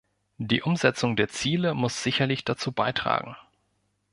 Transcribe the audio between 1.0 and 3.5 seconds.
der Ziele muss sicherlich dazu beitragen.